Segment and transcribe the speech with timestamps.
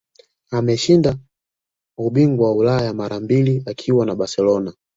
[0.51, 1.17] Ameshinda
[1.99, 4.73] ubingwa wa Ulaya mara mbili akiwa na Barcelona